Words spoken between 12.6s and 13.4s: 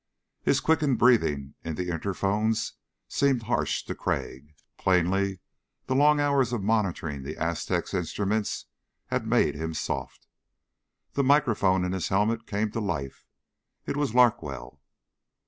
to life.